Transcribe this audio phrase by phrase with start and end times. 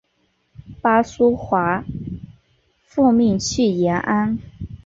[0.81, 1.85] 巴苏华
[2.87, 4.39] 奉命去延安。